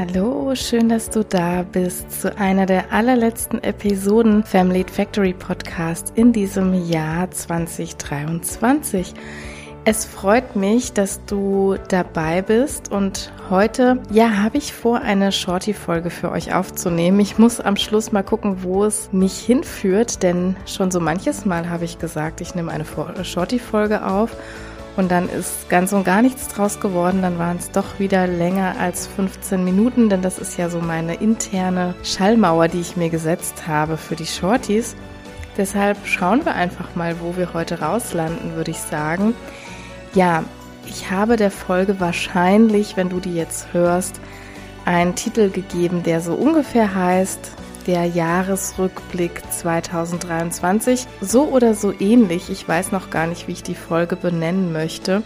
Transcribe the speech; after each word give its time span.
Hallo, 0.00 0.54
schön, 0.54 0.88
dass 0.88 1.10
du 1.10 1.22
da 1.22 1.62
bist 1.62 2.22
zu 2.22 2.34
einer 2.38 2.64
der 2.64 2.90
allerletzten 2.90 3.62
Episoden 3.62 4.44
Family 4.44 4.86
Factory 4.90 5.34
Podcast 5.34 6.14
in 6.14 6.32
diesem 6.32 6.88
Jahr 6.88 7.30
2023. 7.30 9.12
Es 9.84 10.06
freut 10.06 10.56
mich, 10.56 10.94
dass 10.94 11.22
du 11.26 11.76
dabei 11.88 12.40
bist 12.40 12.90
und 12.90 13.30
heute, 13.50 14.00
ja, 14.10 14.38
habe 14.38 14.56
ich 14.56 14.72
vor, 14.72 15.02
eine 15.02 15.32
Shorty-Folge 15.32 16.08
für 16.08 16.30
euch 16.30 16.54
aufzunehmen. 16.54 17.20
Ich 17.20 17.36
muss 17.36 17.60
am 17.60 17.76
Schluss 17.76 18.10
mal 18.10 18.22
gucken, 18.22 18.62
wo 18.62 18.86
es 18.86 19.12
mich 19.12 19.38
hinführt, 19.38 20.22
denn 20.22 20.56
schon 20.64 20.90
so 20.90 21.00
manches 21.00 21.44
Mal 21.44 21.68
habe 21.68 21.84
ich 21.84 21.98
gesagt, 21.98 22.40
ich 22.40 22.54
nehme 22.54 22.72
eine 22.72 22.86
Shorty-Folge 23.22 24.06
auf 24.06 24.34
und 25.00 25.10
dann 25.10 25.28
ist 25.30 25.70
ganz 25.70 25.92
und 25.94 26.04
gar 26.04 26.20
nichts 26.20 26.48
draus 26.48 26.78
geworden. 26.78 27.22
Dann 27.22 27.38
waren 27.38 27.56
es 27.56 27.70
doch 27.70 27.98
wieder 27.98 28.26
länger 28.26 28.76
als 28.78 29.06
15 29.06 29.64
Minuten, 29.64 30.10
denn 30.10 30.20
das 30.20 30.38
ist 30.38 30.58
ja 30.58 30.68
so 30.68 30.78
meine 30.78 31.14
interne 31.14 31.94
Schallmauer, 32.04 32.68
die 32.68 32.80
ich 32.80 32.96
mir 32.96 33.08
gesetzt 33.08 33.66
habe 33.66 33.96
für 33.96 34.14
die 34.14 34.26
Shorties. 34.26 34.94
Deshalb 35.56 35.96
schauen 36.04 36.44
wir 36.44 36.54
einfach 36.54 36.94
mal, 36.94 37.16
wo 37.20 37.36
wir 37.36 37.54
heute 37.54 37.80
rauslanden, 37.80 38.54
würde 38.54 38.70
ich 38.72 38.78
sagen. 38.78 39.34
Ja, 40.14 40.44
ich 40.86 41.10
habe 41.10 41.36
der 41.36 41.50
Folge 41.50 41.98
wahrscheinlich, 41.98 42.98
wenn 42.98 43.08
du 43.08 43.20
die 43.20 43.34
jetzt 43.34 43.72
hörst, 43.72 44.20
einen 44.84 45.14
Titel 45.14 45.50
gegeben, 45.50 46.02
der 46.02 46.20
so 46.20 46.34
ungefähr 46.34 46.94
heißt, 46.94 47.52
der 47.86 48.04
Jahresrückblick 48.04 49.42
2023. 49.50 51.06
So 51.20 51.44
oder 51.44 51.74
so 51.74 51.92
ähnlich. 51.98 52.50
Ich 52.50 52.66
weiß 52.68 52.92
noch 52.92 53.10
gar 53.10 53.26
nicht, 53.26 53.48
wie 53.48 53.52
ich 53.52 53.62
die 53.62 53.74
Folge 53.74 54.16
benennen 54.16 54.72
möchte. 54.72 55.22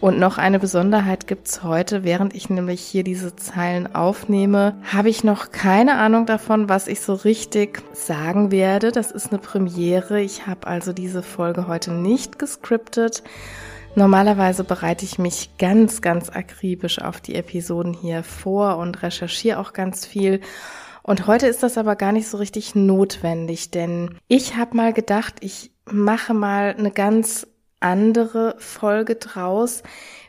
Und 0.00 0.18
noch 0.18 0.38
eine 0.38 0.58
Besonderheit 0.58 1.26
gibt's 1.26 1.62
heute, 1.62 2.02
während 2.04 2.34
ich 2.34 2.50
nämlich 2.50 2.80
hier 2.80 3.04
diese 3.04 3.36
Zeilen 3.36 3.94
aufnehme, 3.94 4.74
habe 4.92 5.08
ich 5.08 5.22
noch 5.22 5.52
keine 5.52 5.94
Ahnung 5.98 6.26
davon, 6.26 6.68
was 6.68 6.88
ich 6.88 7.00
so 7.00 7.14
richtig 7.14 7.82
sagen 7.92 8.50
werde. 8.50 8.90
Das 8.90 9.10
ist 9.10 9.30
eine 9.30 9.38
Premiere. 9.38 10.20
Ich 10.20 10.46
habe 10.46 10.66
also 10.66 10.92
diese 10.92 11.22
Folge 11.22 11.68
heute 11.68 11.92
nicht 11.92 12.38
gescriptet 12.38 13.22
Normalerweise 13.94 14.64
bereite 14.64 15.04
ich 15.04 15.18
mich 15.18 15.50
ganz, 15.58 16.00
ganz 16.00 16.30
akribisch 16.30 16.98
auf 16.98 17.20
die 17.20 17.34
Episoden 17.34 17.92
hier 17.92 18.22
vor 18.22 18.78
und 18.78 19.02
recherchiere 19.02 19.58
auch 19.58 19.74
ganz 19.74 20.06
viel. 20.06 20.40
Und 21.02 21.26
heute 21.26 21.46
ist 21.46 21.62
das 21.62 21.78
aber 21.78 21.96
gar 21.96 22.12
nicht 22.12 22.28
so 22.28 22.36
richtig 22.36 22.74
notwendig, 22.74 23.70
denn 23.70 24.18
ich 24.28 24.56
habe 24.56 24.76
mal 24.76 24.92
gedacht, 24.92 25.34
ich 25.40 25.72
mache 25.90 26.34
mal 26.34 26.74
eine 26.78 26.90
ganz 26.90 27.46
andere 27.80 28.54
Folge 28.58 29.16
draus, 29.16 29.82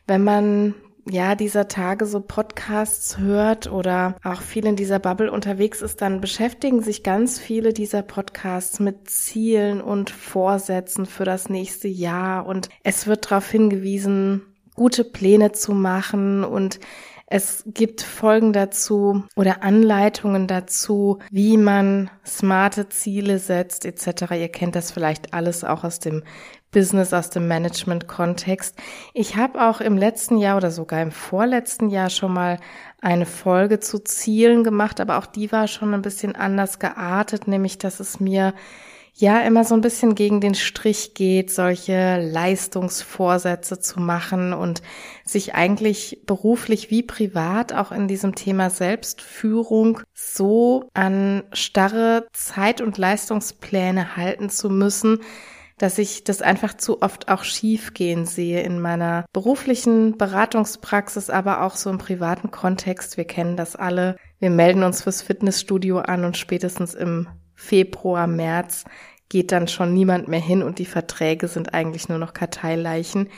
wenn 0.08 0.24
man 0.24 0.74
ja, 1.10 1.36
dieser 1.36 1.68
Tage 1.68 2.06
so 2.06 2.22
Podcasts 2.22 3.18
hört 3.18 3.70
oder 3.70 4.16
auch 4.24 4.42
viel 4.42 4.66
in 4.66 4.76
dieser 4.76 5.00
Bubble 5.00 5.32
unterwegs 5.32 5.82
ist, 5.82 6.02
dann 6.02 6.22
beschäftigen 6.22 6.82
sich 6.82 7.04
ganz 7.04 7.40
viele 7.40 7.74
dieser 7.74 8.02
Podcasts 8.04 8.80
mit 8.80 9.10
Zielen 9.10 9.82
und 9.82 10.10
Vorsätzen 10.10 11.06
für 11.06 11.26
das 11.26 11.50
nächste 11.50 11.90
Jahr. 11.90 12.46
Und 12.46 12.70
es 12.84 13.06
wird 13.06 13.30
darauf 13.30 13.50
hingewiesen, 13.50 14.44
gute 14.76 15.04
Pläne 15.04 15.52
zu 15.52 15.74
machen 15.74 16.44
und 16.44 16.80
es 17.36 17.64
gibt 17.66 18.04
Folgen 18.04 18.54
dazu 18.54 19.24
oder 19.36 19.64
Anleitungen 19.64 20.46
dazu, 20.46 21.18
wie 21.32 21.58
man 21.58 22.12
smarte 22.24 22.90
Ziele 22.90 23.40
setzt 23.40 23.86
etc. 23.86 24.34
Ihr 24.34 24.50
kennt 24.50 24.76
das 24.76 24.92
vielleicht 24.92 25.34
alles 25.34 25.64
auch 25.64 25.84
aus 25.84 26.00
dem 26.00 26.22
Business, 26.70 27.12
aus 27.12 27.32
dem 27.32 27.48
Management-Kontext. 27.48 28.78
Ich 29.16 29.36
habe 29.36 29.68
auch 29.68 29.82
im 29.82 29.98
letzten 29.98 30.38
Jahr 30.38 30.58
oder 30.58 30.70
sogar 30.70 31.02
im 31.02 31.10
vorletzten 31.10 31.90
Jahr 31.90 32.12
schon 32.12 32.34
mal 32.34 32.60
eine 33.02 33.26
Folge 33.26 33.80
zu 33.80 33.98
Zielen 33.98 34.64
gemacht, 34.64 35.00
aber 35.00 35.18
auch 35.18 35.26
die 35.26 35.52
war 35.52 35.68
schon 35.68 35.92
ein 35.96 36.04
bisschen 36.04 36.36
anders 36.36 36.78
geartet, 36.78 37.48
nämlich 37.48 37.80
dass 37.80 38.00
es 38.00 38.20
mir 38.20 38.54
ja 39.16 39.42
immer 39.42 39.64
so 39.64 39.76
ein 39.76 39.82
bisschen 39.82 40.16
gegen 40.16 40.42
den 40.42 40.56
Strich 40.56 41.14
geht, 41.14 41.52
solche 41.52 42.20
Leistungsvorsätze 42.20 43.80
zu 43.80 44.00
machen 44.00 44.54
und 44.54 44.82
sich 45.24 45.54
eigentlich 45.54 46.22
beruflich 46.26 46.90
wie 46.90 47.04
privat 47.04 47.74
auch 47.74 47.92
in 47.92 48.08
diesem 48.08 48.36
Thema 48.36 48.70
Selbstführung 48.70 50.02
so 50.14 50.90
an 50.94 51.44
starre 51.54 52.28
Zeit- 52.34 52.82
und 52.82 52.98
Leistungspläne 52.98 54.18
halten 54.18 54.50
zu 54.50 54.70
müssen, 54.70 55.20
dass 55.78 55.98
ich 55.98 56.24
das 56.24 56.42
einfach 56.42 56.76
zu 56.76 57.02
oft 57.02 57.30
auch 57.30 57.44
schief 57.44 57.94
gehen 57.94 58.26
sehe 58.26 58.62
in 58.62 58.80
meiner 58.80 59.26
beruflichen 59.34 60.18
Beratungspraxis, 60.18 61.30
aber 61.30 61.62
auch 61.62 61.76
so 61.76 61.90
im 61.90 61.98
privaten 61.98 62.52
Kontext. 62.52 63.18
Wir 63.18 63.26
kennen 63.26 63.58
das 63.58 63.76
alle. 63.76 64.18
Wir 64.40 64.50
melden 64.50 64.84
uns 64.84 65.04
fürs 65.04 65.22
Fitnessstudio 65.22 66.00
an 66.00 66.26
und 66.26 66.38
spätestens 66.38 66.94
im 66.94 67.28
Februar, 67.56 68.28
März 68.28 68.86
geht 69.30 69.52
dann 69.52 69.68
schon 69.68 69.94
niemand 69.94 70.28
mehr 70.28 70.40
hin 70.40 70.62
und 70.62 70.78
die 70.80 70.86
Verträge 70.86 71.48
sind 71.48 71.74
eigentlich 71.74 72.08
nur 72.08 72.20
noch 72.20 72.34
Karteileichen. 72.34 73.30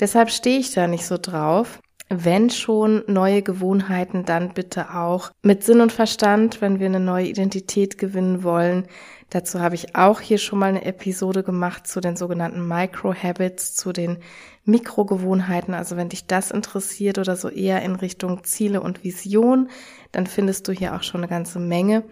Deshalb 0.00 0.30
stehe 0.30 0.58
ich 0.58 0.72
da 0.72 0.86
nicht 0.86 1.06
so 1.06 1.18
drauf. 1.18 1.80
Wenn 2.08 2.50
schon 2.50 3.02
neue 3.08 3.42
Gewohnheiten, 3.42 4.24
dann 4.24 4.54
bitte 4.54 4.94
auch 4.94 5.32
mit 5.42 5.64
Sinn 5.64 5.80
und 5.80 5.90
Verstand, 5.92 6.60
wenn 6.60 6.78
wir 6.78 6.86
eine 6.86 7.00
neue 7.00 7.26
Identität 7.26 7.98
gewinnen 7.98 8.44
wollen. 8.44 8.86
Dazu 9.30 9.60
habe 9.60 9.74
ich 9.74 9.96
auch 9.96 10.20
hier 10.20 10.38
schon 10.38 10.60
mal 10.60 10.66
eine 10.66 10.84
Episode 10.84 11.42
gemacht 11.42 11.88
zu 11.88 12.00
den 12.00 12.16
sogenannten 12.16 12.66
Micro-Habits, 12.66 13.74
zu 13.74 13.92
den 13.92 14.18
Mikrogewohnheiten. 14.64 15.74
Also 15.74 15.96
wenn 15.96 16.08
dich 16.08 16.26
das 16.26 16.52
interessiert 16.52 17.18
oder 17.18 17.34
so 17.34 17.48
eher 17.48 17.82
in 17.82 17.96
Richtung 17.96 18.44
Ziele 18.44 18.80
und 18.80 19.02
Vision, 19.02 19.68
dann 20.12 20.28
findest 20.28 20.68
du 20.68 20.72
hier 20.72 20.94
auch 20.94 21.02
schon 21.02 21.22
eine 21.22 21.28
ganze 21.28 21.58
Menge. 21.58 22.04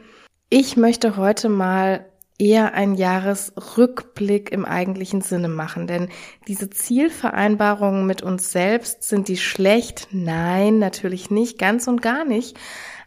Ich 0.56 0.76
möchte 0.76 1.16
heute 1.16 1.48
mal 1.48 2.06
eher 2.38 2.75
ein 2.75 2.94
Jahresrückblick 2.94 4.53
im 4.53 4.65
eigentlichen 4.65 5.20
Sinne 5.20 5.48
machen. 5.48 5.88
Denn 5.88 6.10
diese 6.47 6.70
Zielvereinbarungen 6.70 8.06
mit 8.06 8.22
uns 8.22 8.53
selbst, 8.53 9.03
sind 9.03 9.26
die 9.26 9.37
schlecht? 9.37 10.06
Nein, 10.12 10.78
natürlich 10.78 11.28
nicht, 11.28 11.59
ganz 11.59 11.88
und 11.88 12.03
gar 12.03 12.25
nicht. 12.25 12.56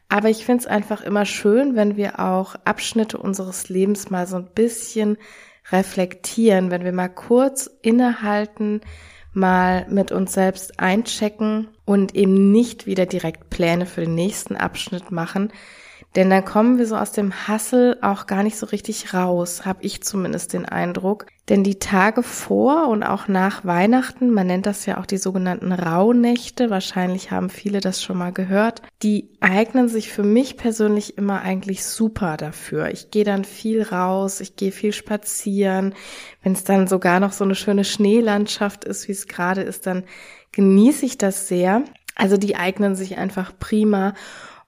Aber 0.09 0.27
ich 0.27 0.43
finde 0.43 0.63
es 0.63 0.67
einfach 0.67 1.01
immer 1.01 1.23
schön, 1.23 1.77
wenn 1.77 1.95
wir 1.95 2.19
auch 2.19 2.55
Abschnitte 2.65 3.17
unseres 3.17 3.69
Lebens 3.69 4.09
mal 4.09 4.27
so 4.27 4.35
ein 4.35 4.49
bisschen 4.53 5.17
reflektieren, 5.71 6.69
wenn 6.69 6.83
wir 6.83 6.91
mal 6.91 7.07
kurz 7.07 7.71
innehalten, 7.81 8.81
mal 9.31 9.87
mit 9.89 10.11
uns 10.11 10.33
selbst 10.33 10.81
einchecken 10.81 11.69
und 11.85 12.13
eben 12.13 12.51
nicht 12.51 12.87
wieder 12.87 13.05
direkt 13.05 13.49
Pläne 13.49 13.85
für 13.85 14.01
den 14.01 14.15
nächsten 14.15 14.57
Abschnitt 14.57 15.11
machen, 15.11 15.53
denn 16.17 16.31
dann 16.31 16.43
kommen 16.43 16.79
wir 16.79 16.87
so 16.87 16.95
aus 16.95 17.11
dem 17.11 17.47
Hassel 17.47 17.99
auch 18.01 18.25
gar 18.25 18.41
nicht 18.41 18.57
so 18.57 18.65
richtig 18.65 19.13
raus, 19.13 19.67
habe 19.67 19.83
ich 19.83 20.01
zumindest 20.01 20.51
den 20.51 20.65
Eindruck. 20.65 21.27
Denn 21.47 21.63
die 21.63 21.77
Tage 21.77 22.23
vor 22.23 22.87
und 22.87 23.03
auch 23.03 23.27
nach 23.27 23.65
Weihnachten, 23.65 24.31
man 24.31 24.47
nennt 24.47 24.65
das 24.65 24.87
ja 24.87 24.97
auch 24.97 25.05
die 25.05 25.19
sogenannten 25.19 25.71
Rauhnächte, 25.71 26.71
wahrscheinlich 26.71 27.29
haben 27.29 27.51
viele 27.51 27.81
das 27.81 28.01
schon 28.01 28.17
mal 28.17 28.33
gehört, 28.33 28.81
die 29.03 29.29
eignen 29.41 29.89
sich 29.89 30.11
für 30.11 30.23
mich 30.23 30.57
persönlich 30.57 31.19
immer 31.19 31.43
eigentlich 31.43 31.85
super 31.85 32.35
dafür. 32.35 32.89
Ich 32.89 33.11
gehe 33.11 33.23
dann 33.23 33.45
viel 33.45 33.83
raus, 33.83 34.41
ich 34.41 34.55
gehe 34.55 34.71
viel 34.71 34.93
spazieren. 34.93 35.93
Wenn 36.41 36.53
es 36.53 36.63
dann 36.63 36.87
sogar 36.87 37.19
noch 37.19 37.31
so 37.31 37.43
eine 37.43 37.55
schöne 37.55 37.83
Schneelandschaft 37.83 38.85
ist, 38.85 39.07
wie 39.07 39.11
es 39.11 39.27
gerade 39.27 39.61
ist, 39.61 39.85
dann 39.85 40.03
genieße 40.51 41.05
ich 41.05 41.19
das 41.19 41.47
sehr. 41.47 41.83
Also 42.15 42.37
die 42.37 42.55
eignen 42.55 42.95
sich 42.95 43.19
einfach 43.19 43.53
prima. 43.59 44.15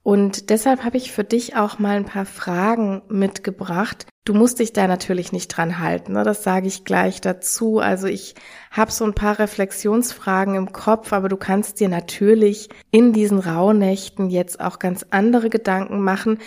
Und 0.03 0.49
deshalb 0.49 0.83
habe 0.83 0.97
ich 0.97 1.11
für 1.11 1.23
dich 1.23 1.55
auch 1.55 1.77
mal 1.77 1.97
ein 1.97 2.05
paar 2.05 2.25
Fragen 2.25 3.01
mitgebracht. 3.09 4.05
Du 4.25 4.33
musst 4.33 4.59
dich 4.59 4.73
da 4.73 4.87
natürlich 4.87 5.31
nicht 5.31 5.47
dran 5.49 5.79
halten, 5.79 6.13
ne? 6.13 6.23
das 6.23 6.43
sage 6.43 6.67
ich 6.67 6.85
gleich 6.85 7.19
dazu. 7.19 7.79
Also 7.79 8.07
ich 8.07 8.35
habe 8.71 8.91
so 8.91 9.03
ein 9.03 9.13
paar 9.13 9.39
Reflexionsfragen 9.39 10.55
im 10.55 10.71
Kopf, 10.71 11.13
aber 11.13 11.29
du 11.29 11.37
kannst 11.37 11.79
dir 11.79 11.89
natürlich 11.89 12.69
in 12.91 13.11
diesen 13.11 13.39
Rauhnächten 13.39 14.29
jetzt 14.29 14.61
auch 14.61 14.79
ganz 14.79 15.05
andere 15.09 15.49
Gedanken 15.49 16.01
machen. 16.01 16.39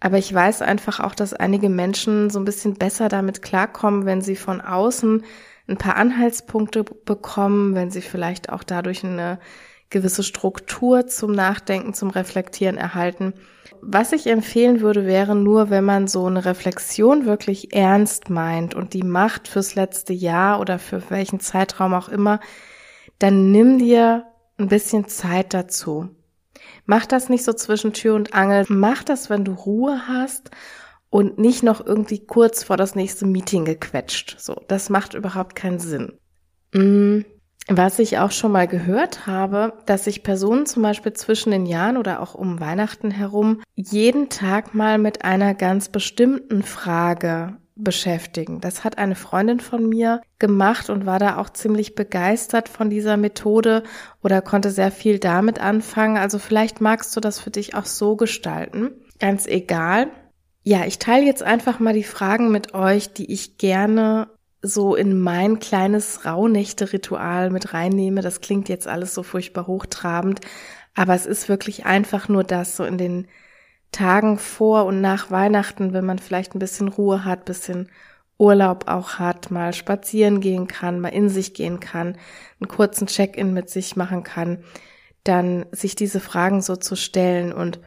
Aber 0.00 0.18
ich 0.18 0.32
weiß 0.32 0.62
einfach 0.62 1.00
auch, 1.00 1.14
dass 1.14 1.32
einige 1.34 1.68
Menschen 1.68 2.30
so 2.30 2.38
ein 2.38 2.44
bisschen 2.44 2.74
besser 2.74 3.08
damit 3.08 3.42
klarkommen, 3.42 4.04
wenn 4.04 4.20
sie 4.20 4.36
von 4.36 4.60
außen 4.60 5.24
ein 5.68 5.76
paar 5.76 5.96
Anhaltspunkte 5.96 6.84
bekommen, 6.84 7.74
wenn 7.74 7.90
sie 7.90 8.00
vielleicht 8.00 8.50
auch 8.50 8.62
dadurch 8.62 9.04
eine 9.04 9.38
gewisse 9.90 10.22
Struktur 10.22 11.06
zum 11.06 11.32
Nachdenken, 11.32 11.94
zum 11.94 12.10
Reflektieren 12.10 12.76
erhalten. 12.76 13.34
Was 13.80 14.12
ich 14.12 14.26
empfehlen 14.26 14.80
würde, 14.80 15.06
wäre 15.06 15.34
nur, 15.34 15.70
wenn 15.70 15.84
man 15.84 16.08
so 16.08 16.26
eine 16.26 16.44
Reflexion 16.44 17.26
wirklich 17.26 17.72
ernst 17.72 18.28
meint 18.28 18.74
und 18.74 18.92
die 18.92 19.02
macht 19.02 19.48
fürs 19.48 19.74
letzte 19.74 20.12
Jahr 20.12 20.60
oder 20.60 20.78
für 20.78 21.10
welchen 21.10 21.40
Zeitraum 21.40 21.94
auch 21.94 22.08
immer, 22.08 22.40
dann 23.18 23.50
nimm 23.50 23.78
dir 23.78 24.26
ein 24.58 24.68
bisschen 24.68 25.08
Zeit 25.08 25.54
dazu. 25.54 26.10
Mach 26.84 27.06
das 27.06 27.28
nicht 27.28 27.44
so 27.44 27.52
zwischen 27.52 27.92
Tür 27.92 28.14
und 28.14 28.34
Angel. 28.34 28.64
Mach 28.68 29.04
das, 29.04 29.30
wenn 29.30 29.44
du 29.44 29.52
Ruhe 29.52 30.08
hast 30.08 30.50
und 31.10 31.38
nicht 31.38 31.62
noch 31.62 31.84
irgendwie 31.84 32.24
kurz 32.24 32.64
vor 32.64 32.76
das 32.76 32.94
nächste 32.94 33.26
Meeting 33.26 33.64
gequetscht. 33.64 34.36
So, 34.38 34.62
das 34.68 34.90
macht 34.90 35.14
überhaupt 35.14 35.54
keinen 35.54 35.78
Sinn. 35.78 36.18
Mm. 36.72 37.20
Was 37.70 37.98
ich 37.98 38.16
auch 38.16 38.30
schon 38.30 38.52
mal 38.52 38.66
gehört 38.66 39.26
habe, 39.26 39.74
dass 39.84 40.04
sich 40.04 40.22
Personen 40.22 40.64
zum 40.64 40.82
Beispiel 40.82 41.12
zwischen 41.12 41.50
den 41.50 41.66
Jahren 41.66 41.98
oder 41.98 42.20
auch 42.20 42.34
um 42.34 42.60
Weihnachten 42.60 43.10
herum 43.10 43.60
jeden 43.74 44.30
Tag 44.30 44.74
mal 44.74 44.96
mit 44.96 45.22
einer 45.22 45.54
ganz 45.54 45.90
bestimmten 45.90 46.62
Frage 46.62 47.58
beschäftigen. 47.76 48.60
Das 48.60 48.84
hat 48.84 48.96
eine 48.96 49.14
Freundin 49.14 49.60
von 49.60 49.86
mir 49.86 50.22
gemacht 50.38 50.88
und 50.88 51.04
war 51.04 51.18
da 51.18 51.36
auch 51.36 51.50
ziemlich 51.50 51.94
begeistert 51.94 52.70
von 52.70 52.88
dieser 52.88 53.18
Methode 53.18 53.82
oder 54.22 54.40
konnte 54.40 54.70
sehr 54.70 54.90
viel 54.90 55.18
damit 55.18 55.60
anfangen. 55.60 56.16
Also 56.16 56.38
vielleicht 56.38 56.80
magst 56.80 57.14
du 57.14 57.20
das 57.20 57.38
für 57.38 57.50
dich 57.50 57.74
auch 57.74 57.86
so 57.86 58.16
gestalten. 58.16 58.92
Ganz 59.20 59.46
egal. 59.46 60.08
Ja, 60.64 60.86
ich 60.86 60.98
teile 60.98 61.24
jetzt 61.24 61.42
einfach 61.42 61.80
mal 61.80 61.94
die 61.94 62.02
Fragen 62.02 62.50
mit 62.50 62.74
euch, 62.74 63.12
die 63.12 63.32
ich 63.32 63.58
gerne 63.58 64.28
so 64.62 64.94
in 64.94 65.18
mein 65.18 65.60
kleines 65.60 66.24
Rauhnächte-Ritual 66.24 67.50
mit 67.50 67.74
reinnehme. 67.74 68.22
Das 68.22 68.40
klingt 68.40 68.68
jetzt 68.68 68.88
alles 68.88 69.14
so 69.14 69.22
furchtbar 69.22 69.66
hochtrabend, 69.66 70.40
aber 70.94 71.14
es 71.14 71.26
ist 71.26 71.48
wirklich 71.48 71.86
einfach 71.86 72.28
nur 72.28 72.44
das, 72.44 72.76
so 72.76 72.84
in 72.84 72.98
den 72.98 73.28
Tagen 73.92 74.38
vor 74.38 74.84
und 74.84 75.00
nach 75.00 75.30
Weihnachten, 75.30 75.92
wenn 75.92 76.04
man 76.04 76.18
vielleicht 76.18 76.54
ein 76.54 76.58
bisschen 76.58 76.88
Ruhe 76.88 77.24
hat, 77.24 77.44
bisschen 77.44 77.88
Urlaub 78.36 78.88
auch 78.88 79.18
hat, 79.18 79.50
mal 79.50 79.72
spazieren 79.72 80.40
gehen 80.40 80.68
kann, 80.68 81.00
mal 81.00 81.08
in 81.08 81.28
sich 81.28 81.54
gehen 81.54 81.80
kann, 81.80 82.16
einen 82.60 82.68
kurzen 82.68 83.06
Check-in 83.06 83.52
mit 83.52 83.70
sich 83.70 83.96
machen 83.96 84.22
kann, 84.22 84.62
dann 85.24 85.66
sich 85.72 85.96
diese 85.96 86.20
Fragen 86.20 86.62
so 86.62 86.76
zu 86.76 86.96
stellen 86.96 87.52
und 87.52 87.80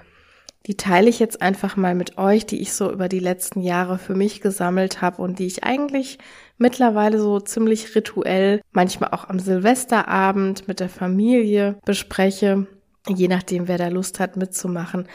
die 0.68 0.78
teile 0.78 1.10
ich 1.10 1.20
jetzt 1.20 1.42
einfach 1.42 1.76
mal 1.76 1.96
mit 1.96 2.18
euch, 2.20 2.46
die 2.46 2.62
ich 2.62 2.74
so 2.74 2.92
über 2.92 3.10
die 3.10 3.20
letzten 3.20 3.62
Jahre 3.62 3.98
für 3.98 4.14
mich 4.14 4.42
gesammelt 4.42 5.02
habe 5.02 5.22
und 5.22 5.40
die 5.40 5.48
ich 5.48 5.64
eigentlich 5.64 6.20
mittlerweile 6.62 7.20
so 7.20 7.40
ziemlich 7.40 7.96
rituell, 7.96 8.62
manchmal 8.72 9.10
auch 9.12 9.28
am 9.28 9.40
Silvesterabend 9.40 10.68
mit 10.68 10.80
der 10.80 10.90
Familie 10.90 11.78
bespreche, 11.86 12.68
je 13.08 13.28
nachdem, 13.28 13.68
wer 13.68 13.78
da 13.78 13.90
Lust 13.90 14.20
hat 14.20 14.38
mitzumachen. 14.38 15.08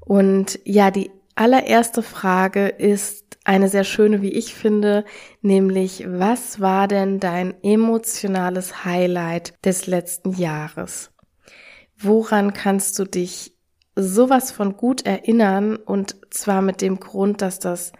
Und 0.00 0.58
ja, 0.64 0.90
die 0.90 1.10
allererste 1.36 2.02
Frage 2.02 2.68
ist 2.68 3.38
eine 3.44 3.68
sehr 3.68 3.84
schöne, 3.84 4.20
wie 4.20 4.32
ich 4.32 4.54
finde, 4.54 5.04
nämlich 5.40 6.04
was 6.06 6.60
war 6.60 6.88
denn 6.88 7.20
dein 7.20 7.54
emotionales 7.62 8.84
Highlight 8.84 9.54
des 9.64 9.86
letzten 9.86 10.32
Jahres? 10.32 11.10
Woran 11.96 12.52
kannst 12.52 12.98
du 12.98 13.04
dich 13.04 13.54
sowas 13.96 14.50
von 14.50 14.76
gut 14.76 15.06
erinnern 15.06 15.76
und 15.76 16.16
zwar 16.30 16.62
mit 16.62 16.80
dem 16.80 17.00
Grund, 17.00 17.42
dass 17.42 17.58
das 17.58 17.92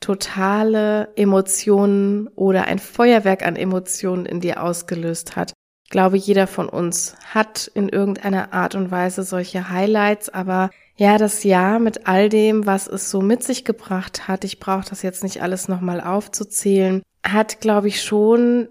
totale 0.00 1.08
Emotionen 1.16 2.28
oder 2.28 2.64
ein 2.64 2.78
Feuerwerk 2.78 3.44
an 3.44 3.56
Emotionen 3.56 4.26
in 4.26 4.40
dir 4.40 4.62
ausgelöst 4.62 5.36
hat. 5.36 5.52
Ich 5.84 5.90
glaube, 5.90 6.18
jeder 6.18 6.46
von 6.46 6.68
uns 6.68 7.16
hat 7.32 7.70
in 7.74 7.88
irgendeiner 7.88 8.52
Art 8.52 8.74
und 8.74 8.90
Weise 8.90 9.22
solche 9.22 9.70
Highlights, 9.70 10.28
aber 10.28 10.70
ja, 10.96 11.16
das 11.16 11.44
Jahr 11.44 11.78
mit 11.78 12.06
all 12.06 12.28
dem, 12.28 12.66
was 12.66 12.88
es 12.88 13.10
so 13.10 13.22
mit 13.22 13.42
sich 13.42 13.64
gebracht 13.64 14.28
hat, 14.28 14.44
ich 14.44 14.60
brauche 14.60 14.88
das 14.88 15.02
jetzt 15.02 15.22
nicht 15.22 15.42
alles 15.42 15.68
nochmal 15.68 16.00
aufzuzählen, 16.00 17.02
hat, 17.24 17.60
glaube 17.60 17.88
ich, 17.88 18.02
schon 18.02 18.68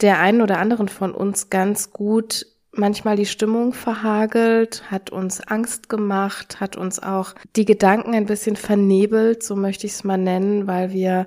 der 0.00 0.18
einen 0.18 0.42
oder 0.42 0.58
anderen 0.58 0.88
von 0.88 1.12
uns 1.12 1.50
ganz 1.50 1.92
gut 1.92 2.46
manchmal 2.78 3.16
die 3.16 3.26
Stimmung 3.26 3.72
verhagelt, 3.72 4.90
hat 4.90 5.10
uns 5.10 5.40
Angst 5.40 5.88
gemacht, 5.88 6.60
hat 6.60 6.76
uns 6.76 7.02
auch 7.02 7.34
die 7.56 7.64
Gedanken 7.64 8.14
ein 8.14 8.26
bisschen 8.26 8.56
vernebelt, 8.56 9.42
so 9.42 9.56
möchte 9.56 9.86
ich 9.86 9.92
es 9.92 10.04
mal 10.04 10.18
nennen, 10.18 10.66
weil 10.66 10.92
wir 10.92 11.26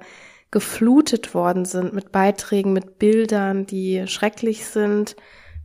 geflutet 0.51 1.33
worden 1.33 1.65
sind 1.65 1.93
mit 1.93 2.11
Beiträgen, 2.11 2.73
mit 2.73 2.97
Bildern, 2.97 3.65
die 3.65 4.07
schrecklich 4.07 4.65
sind, 4.65 5.15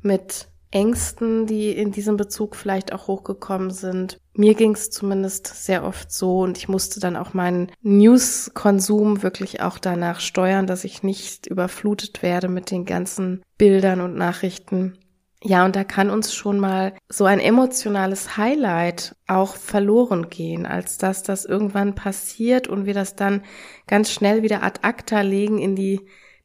mit 0.02 0.48
Ängsten, 0.70 1.46
die 1.46 1.70
in 1.70 1.92
diesem 1.92 2.16
Bezug 2.16 2.56
vielleicht 2.56 2.92
auch 2.92 3.06
hochgekommen 3.06 3.70
sind. 3.70 4.18
Mir 4.34 4.54
ging 4.54 4.72
es 4.72 4.90
zumindest 4.90 5.46
sehr 5.46 5.84
oft 5.84 6.10
so 6.10 6.40
und 6.40 6.58
ich 6.58 6.68
musste 6.68 6.98
dann 6.98 7.16
auch 7.16 7.32
meinen 7.32 7.70
News-Konsum 7.82 9.22
wirklich 9.22 9.60
auch 9.62 9.78
danach 9.78 10.18
steuern, 10.18 10.66
dass 10.66 10.84
ich 10.84 11.04
nicht 11.04 11.46
überflutet 11.46 12.22
werde 12.22 12.48
mit 12.48 12.72
den 12.72 12.84
ganzen 12.84 13.42
Bildern 13.56 14.00
und 14.00 14.16
Nachrichten, 14.16 14.98
ja, 15.46 15.66
und 15.66 15.76
da 15.76 15.84
kann 15.84 16.08
uns 16.08 16.34
schon 16.34 16.58
mal 16.58 16.94
so 17.10 17.26
ein 17.26 17.38
emotionales 17.38 18.38
Highlight 18.38 19.14
auch 19.26 19.56
verloren 19.56 20.30
gehen, 20.30 20.64
als 20.64 20.96
dass 20.96 21.22
das 21.22 21.44
irgendwann 21.44 21.94
passiert 21.94 22.66
und 22.66 22.86
wir 22.86 22.94
das 22.94 23.14
dann 23.14 23.42
ganz 23.86 24.10
schnell 24.10 24.42
wieder 24.42 24.62
ad 24.62 24.80
acta 24.82 25.20
legen 25.20 25.58
in 25.58 25.76
die 25.76 26.00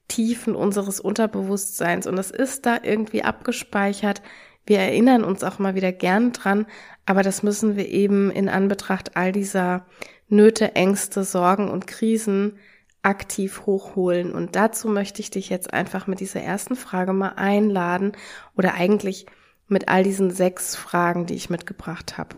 Tiefen 0.09 0.53
unseres 0.53 0.99
Unterbewusstseins. 0.99 2.07
Und 2.07 2.17
das 2.17 2.29
ist 2.29 2.65
da 2.65 2.79
irgendwie 2.83 3.23
abgespeichert. 3.23 4.21
Wir 4.65 4.79
erinnern 4.79 5.23
uns 5.23 5.45
auch 5.45 5.59
mal 5.59 5.75
wieder 5.75 5.93
gern 5.93 6.33
dran, 6.33 6.65
aber 7.05 7.23
das 7.23 7.41
müssen 7.41 7.77
wir 7.77 7.87
eben 7.87 8.29
in 8.31 8.49
Anbetracht 8.49 9.15
all 9.15 9.31
dieser 9.31 9.85
Nöte, 10.27 10.75
Ängste, 10.75 11.23
Sorgen 11.23 11.71
und 11.71 11.87
Krisen 11.87 12.57
aktiv 13.03 13.65
hochholen. 13.65 14.33
Und 14.33 14.55
dazu 14.55 14.87
möchte 14.87 15.21
ich 15.21 15.31
dich 15.31 15.49
jetzt 15.49 15.73
einfach 15.73 16.07
mit 16.07 16.19
dieser 16.19 16.41
ersten 16.41 16.75
Frage 16.75 17.13
mal 17.13 17.33
einladen 17.35 18.13
oder 18.55 18.73
eigentlich 18.73 19.25
mit 19.67 19.87
all 19.87 20.03
diesen 20.03 20.31
sechs 20.31 20.75
Fragen, 20.75 21.25
die 21.25 21.35
ich 21.35 21.49
mitgebracht 21.49 22.17
habe. 22.17 22.35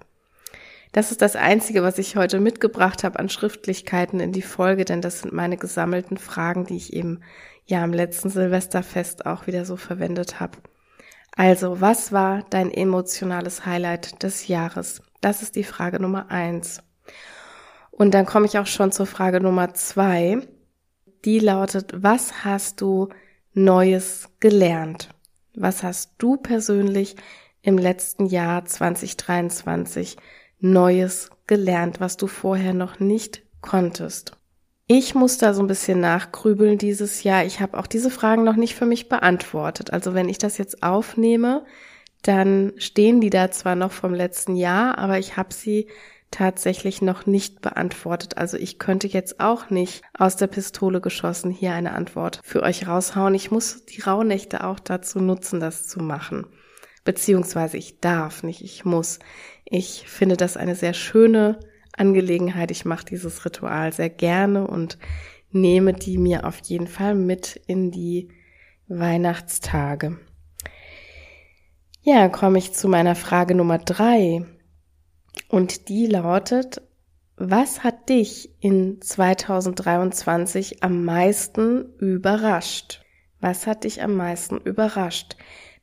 Das 0.92 1.12
ist 1.12 1.22
das 1.22 1.38
Einzige, 1.38 1.84
was 1.84 1.98
ich 1.98 2.18
heute 2.18 2.42
mitgebracht 2.42 3.04
habe 3.04 3.18
an 3.18 3.30
Schriftlichkeiten 3.30 4.20
in 4.20 4.34
die 4.34 4.42
Folge, 4.42 4.84
denn 4.84 5.02
das 5.02 5.22
sind 5.22 5.34
meine 5.34 5.56
gesammelten 5.56 6.18
Fragen, 6.18 6.66
die 6.66 6.76
ich 6.76 6.92
eben 6.92 7.22
ja 7.66 7.82
am 7.82 7.94
letzten 7.94 8.30
Silvesterfest 8.30 9.26
auch 9.26 9.48
wieder 9.48 9.64
so 9.64 9.78
verwendet 9.78 10.42
habe. 10.42 10.58
Also, 11.38 11.80
was 11.80 12.12
war 12.12 12.44
dein 12.50 12.72
emotionales 12.72 13.66
Highlight 13.66 14.22
des 14.22 14.50
Jahres? 14.50 15.02
Das 15.22 15.42
ist 15.42 15.56
die 15.56 15.64
Frage 15.64 16.02
Nummer 16.02 16.30
eins. 16.30 16.84
Und 17.92 18.14
dann 18.14 18.26
komme 18.26 18.48
ich 18.48 18.60
auch 18.60 18.68
schon 18.68 18.92
zur 18.92 19.06
Frage 19.06 19.40
Nummer 19.40 19.74
zwei. 19.74 20.40
Die 21.26 21.40
lautet, 21.40 21.94
was 21.96 22.44
hast 22.44 22.82
du 22.82 23.10
Neues 23.54 24.30
gelernt? 24.40 25.10
Was 25.54 25.84
hast 25.84 26.14
du 26.18 26.38
persönlich 26.38 27.16
im 27.62 27.78
letzten 27.78 28.26
Jahr 28.26 28.66
2023 28.66 30.18
Neues 30.60 31.30
gelernt, 31.48 32.00
was 32.00 32.18
du 32.18 32.28
vorher 32.28 32.74
noch 32.74 33.00
nicht 33.00 33.44
konntest? 33.62 34.38
Ich 34.88 35.16
muss 35.16 35.38
da 35.38 35.54
so 35.54 35.62
ein 35.62 35.68
bisschen 35.68 36.00
nachgrübeln 36.00 36.78
dieses 36.78 37.24
Jahr. 37.24 37.46
Ich 37.46 37.60
habe 37.60 37.78
auch 37.78 37.88
diese 37.88 38.10
Fragen 38.10 38.44
noch 38.44 38.56
nicht 38.56 38.76
für 38.76 38.86
mich 38.86 39.08
beantwortet. 39.08 39.94
Also 39.94 40.14
wenn 40.14 40.28
ich 40.28 40.38
das 40.38 40.58
jetzt 40.58 40.84
aufnehme, 40.84 41.64
dann 42.24 42.74
stehen 42.78 43.22
die 43.22 43.30
da 43.30 43.52
zwar 43.52 43.76
noch 43.76 43.92
vom 43.92 44.14
letzten 44.14 44.56
Jahr, 44.56 44.98
aber 44.98 45.18
ich 45.18 45.38
habe 45.38 45.54
sie 45.54 45.88
tatsächlich 46.32 47.02
noch 47.02 47.26
nicht 47.26 47.62
beantwortet. 47.62 48.38
Also 48.38 48.58
ich 48.58 48.80
könnte 48.80 49.08
jetzt 49.08 49.40
auch 49.40 49.70
nicht 49.70 50.02
aus 50.18 50.38
der 50.38 50.48
Pistole 50.48 51.02
geschossen 51.02 51.52
hier 51.52 51.74
eine 51.74 51.94
Antwort 51.94 52.40
für 52.44 52.64
euch 52.64 52.88
raushauen. 52.88 53.36
Ich 53.36 53.52
muss 53.52 53.86
die 53.86 54.02
Rauhnächte 54.02 54.64
auch 54.64 54.80
dazu 54.80 55.20
nutzen, 55.20 55.60
das 55.60 55.88
zu 55.88 56.00
machen. 56.00 56.48
Beziehungsweise 57.04 57.78
ich 57.78 58.00
darf 58.00 58.44
nicht, 58.44 58.64
ich 58.64 58.86
muss. 58.86 59.20
Ich 59.66 60.06
finde 60.08 60.38
das 60.38 60.58
eine 60.58 60.76
sehr 60.76 60.94
schöne 60.94 61.60
Angelegenheit. 61.94 62.72
Ich 62.72 62.86
mache 62.86 63.06
dieses 63.06 63.46
Ritual 63.46 63.92
sehr 63.92 64.10
gerne 64.10 64.66
und 64.68 64.98
nehme 65.52 65.94
die 65.94 66.18
mir 66.18 66.46
auf 66.46 66.60
jeden 66.64 66.88
Fall 66.88 67.16
mit 67.16 67.62
in 67.68 67.92
die 67.92 68.30
Weihnachtstage. 68.88 70.18
Ja, 72.02 72.30
komme 72.30 72.58
ich 72.58 72.74
zu 72.74 72.88
meiner 72.88 73.16
Frage 73.16 73.54
Nummer 73.54 73.78
drei. 73.78 74.46
Und 75.48 75.90
die 75.90 76.08
lautet, 76.08 76.82
was 77.38 77.84
hat 77.84 78.10
dich 78.10 78.50
in 78.60 79.02
2023 79.02 80.84
am 80.84 81.04
meisten 81.04 81.94
überrascht? 81.98 83.04
Was 83.40 83.66
hat 83.66 83.84
dich 83.84 84.04
am 84.04 84.16
meisten 84.16 84.58
überrascht? 84.58 85.36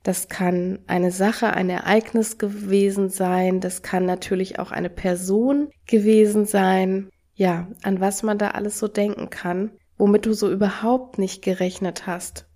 Das 0.04 0.28
kann 0.28 0.78
eine 0.86 1.10
Sache, 1.10 1.52
ein 1.52 1.68
Ereignis 1.68 2.38
gewesen 2.38 3.10
sein. 3.10 3.60
Das 3.60 3.82
kann 3.82 4.06
natürlich 4.06 4.58
auch 4.58 4.70
eine 4.70 4.90
Person 4.90 5.70
gewesen 5.86 6.46
sein. 6.46 7.10
Ja, 7.34 7.68
an 7.82 8.00
was 8.00 8.22
man 8.22 8.38
da 8.38 8.52
alles 8.52 8.78
so 8.78 8.88
denken 8.88 9.28
kann, 9.28 9.72
womit 9.96 10.26
du 10.26 10.32
so 10.32 10.50
überhaupt 10.50 11.18
nicht 11.18 11.42
gerechnet 11.42 12.06
hast. 12.06 12.46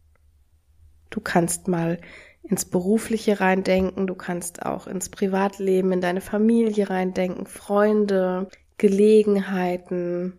Du 1.11 1.21
kannst 1.21 1.69
mal 1.69 1.99
ins 2.43 2.65
Berufliche 2.65 3.41
reindenken, 3.41 4.07
du 4.07 4.15
kannst 4.15 4.65
auch 4.65 4.87
ins 4.87 5.09
Privatleben, 5.09 5.93
in 5.93 6.01
deine 6.01 6.21
Familie 6.21 6.91
reindenken, 6.91 7.47
Freunde, 7.47 8.49
Gelegenheiten. 8.79 10.39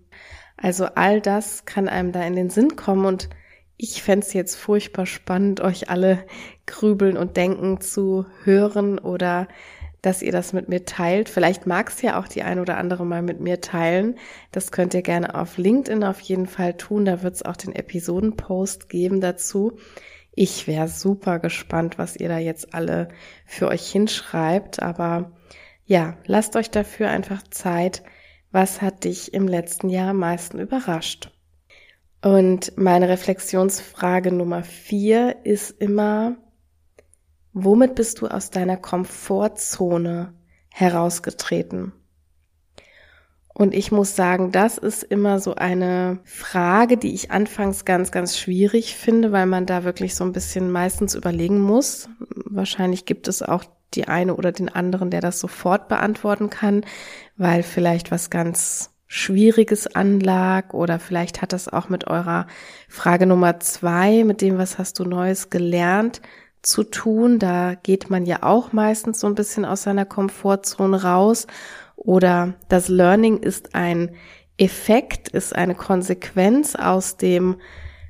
Also 0.57 0.85
all 0.95 1.21
das 1.21 1.65
kann 1.65 1.87
einem 1.87 2.11
da 2.11 2.23
in 2.23 2.35
den 2.35 2.49
Sinn 2.49 2.75
kommen 2.75 3.05
und 3.05 3.29
ich 3.77 4.03
fände 4.03 4.25
es 4.25 4.33
jetzt 4.33 4.55
furchtbar 4.55 5.05
spannend, 5.05 5.61
euch 5.61 5.89
alle 5.89 6.25
grübeln 6.65 7.17
und 7.17 7.37
denken 7.37 7.81
zu 7.81 8.25
hören 8.43 8.99
oder 8.99 9.47
dass 10.01 10.21
ihr 10.21 10.33
das 10.33 10.51
mit 10.51 10.67
mir 10.67 10.85
teilt. 10.85 11.29
Vielleicht 11.29 11.65
mag 11.65 11.89
es 11.89 12.01
ja 12.01 12.19
auch 12.19 12.27
die 12.27 12.43
ein 12.43 12.59
oder 12.59 12.77
andere 12.77 13.05
mal 13.05 13.21
mit 13.21 13.39
mir 13.39 13.61
teilen. 13.61 14.19
Das 14.51 14.71
könnt 14.71 14.93
ihr 14.93 15.01
gerne 15.01 15.33
auf 15.33 15.57
LinkedIn 15.57 16.03
auf 16.03 16.19
jeden 16.19 16.45
Fall 16.45 16.75
tun. 16.75 17.05
Da 17.05 17.23
wird 17.23 17.35
es 17.35 17.43
auch 17.43 17.55
den 17.55 17.73
Episodenpost 17.73 18.89
geben 18.89 19.21
dazu. 19.21 19.77
Ich 20.35 20.67
wäre 20.67 20.87
super 20.87 21.39
gespannt, 21.39 21.97
was 21.97 22.15
ihr 22.15 22.27
da 22.27 22.39
jetzt 22.39 22.73
alle 22.73 23.09
für 23.45 23.67
euch 23.67 23.91
hinschreibt. 23.91 24.81
Aber 24.81 25.31
ja, 25.85 26.17
lasst 26.25 26.55
euch 26.55 26.71
dafür 26.71 27.09
einfach 27.09 27.43
Zeit. 27.49 28.03
Was 28.51 28.81
hat 28.81 29.03
dich 29.03 29.33
im 29.33 29.47
letzten 29.47 29.89
Jahr 29.89 30.09
am 30.09 30.17
meisten 30.17 30.59
überrascht? 30.59 31.31
Und 32.23 32.77
meine 32.77 33.09
Reflexionsfrage 33.09 34.31
Nummer 34.31 34.63
vier 34.63 35.37
ist 35.43 35.71
immer, 35.81 36.37
womit 37.51 37.95
bist 37.95 38.21
du 38.21 38.27
aus 38.27 38.49
deiner 38.49 38.77
Komfortzone 38.77 40.33
herausgetreten? 40.69 41.93
Und 43.53 43.75
ich 43.75 43.91
muss 43.91 44.15
sagen, 44.15 44.51
das 44.51 44.79
ist 44.79 45.03
immer 45.03 45.39
so 45.39 45.53
eine 45.53 46.19
Frage, 46.23 46.97
die 46.97 47.13
ich 47.13 47.29
anfangs 47.29 47.85
ganz, 47.85 48.11
ganz 48.11 48.37
schwierig 48.37 48.95
finde, 48.95 49.31
weil 49.31 49.45
man 49.45 49.67
da 49.67 49.83
wirklich 49.83 50.15
so 50.15 50.23
ein 50.23 50.31
bisschen 50.31 50.71
meistens 50.71 51.13
überlegen 51.13 51.59
muss. 51.59 52.09
Wahrscheinlich 52.45 53.05
gibt 53.05 53.27
es 53.27 53.43
auch 53.43 53.63
die 53.93 54.07
eine 54.07 54.35
oder 54.35 54.51
den 54.51 54.69
anderen, 54.69 55.11
der 55.11 55.21
das 55.21 55.39
sofort 55.39 55.87
beantworten 55.87 56.49
kann, 56.49 56.83
weil 57.37 57.61
vielleicht 57.61 58.09
was 58.09 58.31
ganz 58.31 58.89
Schwieriges 59.05 59.85
anlag 59.95 60.73
oder 60.73 60.97
vielleicht 60.97 61.43
hat 61.43 61.53
das 61.53 61.67
auch 61.67 61.89
mit 61.89 62.07
eurer 62.07 62.47
Frage 62.89 63.27
Nummer 63.27 63.59
zwei, 63.59 64.23
mit 64.23 64.41
dem, 64.41 64.57
was 64.57 64.79
hast 64.79 64.97
du 64.97 65.03
Neues 65.03 65.51
gelernt, 65.51 66.21
zu 66.63 66.83
tun. 66.83 67.37
Da 67.37 67.75
geht 67.75 68.09
man 68.09 68.25
ja 68.25 68.41
auch 68.41 68.73
meistens 68.73 69.19
so 69.19 69.27
ein 69.27 69.35
bisschen 69.35 69.65
aus 69.65 69.83
seiner 69.83 70.05
Komfortzone 70.05 71.03
raus 71.03 71.45
oder 71.95 72.55
das 72.69 72.89
Learning 72.89 73.37
ist 73.37 73.75
ein 73.75 74.11
Effekt, 74.57 75.29
ist 75.29 75.55
eine 75.55 75.75
Konsequenz 75.75 76.75
aus 76.75 77.17
dem, 77.17 77.57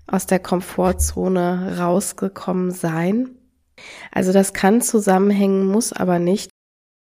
aus 0.07 0.25
der 0.25 0.39
Komfortzone 0.39 1.77
rausgekommen 1.79 2.71
sein. 2.71 3.29
Also 4.11 4.33
das 4.33 4.53
kann 4.53 4.81
zusammenhängen, 4.81 5.65
muss 5.65 5.93
aber 5.93 6.19
nicht. 6.19 6.49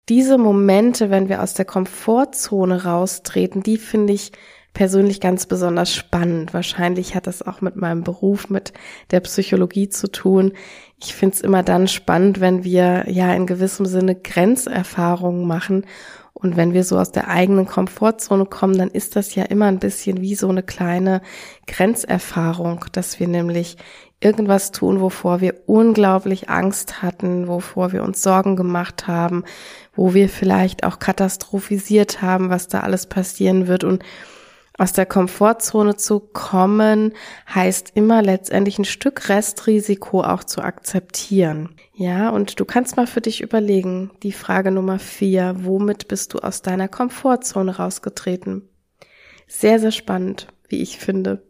Diese 0.08 0.38
Momente, 0.38 1.10
wenn 1.10 1.30
wir 1.30 1.42
aus 1.42 1.54
der 1.54 1.66
Komfortzone 1.66 2.86
raustreten, 2.86 3.64
die 3.64 3.78
finde 3.78 4.14
ich 4.14 4.32
persönlich 4.74 5.20
ganz 5.22 5.48
besonders 5.48 5.94
spannend. 5.94 6.54
Wahrscheinlich 6.54 7.16
hat 7.16 7.28
das 7.28 7.42
auch 7.42 7.62
mit 7.62 7.76
meinem 7.76 8.04
Beruf, 8.04 8.50
mit 8.50 8.74
der 9.10 9.22
Psychologie 9.22 9.90
zu 9.90 10.12
tun. 10.12 10.54
Ich 11.02 11.16
finde 11.16 11.36
es 11.36 11.42
immer 11.42 11.64
dann 11.64 11.88
spannend, 11.88 12.40
wenn 12.40 12.64
wir 12.64 13.10
ja 13.10 13.34
in 13.34 13.48
gewissem 13.48 13.86
Sinne 13.86 14.16
Grenzerfahrungen 14.16 15.48
machen 15.48 15.86
und 16.38 16.58
wenn 16.58 16.74
wir 16.74 16.84
so 16.84 17.00
aus 17.00 17.14
der 17.14 17.30
eigenen 17.30 17.66
Komfortzone 17.66 18.46
kommen, 18.46 18.78
dann 18.78 18.90
ist 18.90 19.16
das 19.16 19.34
ja 19.36 19.44
immer 19.44 19.66
ein 19.66 19.80
bisschen 19.80 20.20
wie 20.20 20.36
so 20.36 20.50
eine 20.50 20.64
kleine 20.64 21.22
Grenzerfahrung, 21.66 22.86
dass 22.92 23.22
wir 23.22 23.28
nämlich 23.30 23.78
irgendwas 24.20 24.72
tun, 24.72 25.00
wovor 25.00 25.40
wir 25.40 25.56
unglaublich 25.66 26.50
Angst 26.50 27.02
hatten, 27.02 27.48
wovor 27.48 27.94
wir 27.94 28.04
uns 28.04 28.22
Sorgen 28.22 28.58
gemacht 28.58 29.08
haben, 29.08 29.46
wo 29.96 30.14
wir 30.14 30.28
vielleicht 30.28 30.84
auch 30.84 31.00
katastrophisiert 31.00 32.22
haben, 32.22 32.50
was 32.50 32.68
da 32.68 32.82
alles 32.82 33.08
passieren 33.08 33.68
wird. 33.68 33.86
Und 33.86 34.04
aus 34.78 34.94
der 34.94 35.06
Komfortzone 35.06 35.96
zu 35.96 36.20
kommen, 36.20 37.14
heißt 37.54 37.92
immer 37.96 38.22
letztendlich 38.22 38.78
ein 38.78 38.86
Stück 38.86 39.30
Restrisiko 39.30 40.22
auch 40.22 40.44
zu 40.44 40.62
akzeptieren. 40.62 41.76
Ja, 41.94 42.30
und 42.30 42.60
du 42.60 42.66
kannst 42.66 42.98
mal 42.98 43.08
für 43.08 43.22
dich 43.22 43.42
überlegen, 43.42 44.12
die 44.22 44.34
Frage 44.34 44.72
Nummer 44.72 45.00
vier, 45.00 45.56
womit 45.60 46.08
bist 46.08 46.34
du 46.34 46.40
aus 46.40 46.62
deiner 46.62 46.88
Komfortzone 46.88 47.78
rausgetreten? 47.78 48.68
Sehr, 49.48 49.80
sehr 49.80 49.92
spannend, 49.92 50.48
wie 50.68 50.82
ich 50.82 50.98
finde. 50.98 51.44